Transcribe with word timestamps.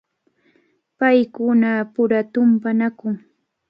Paykunapura 0.99 2.19
tumpanakun. 2.33 3.15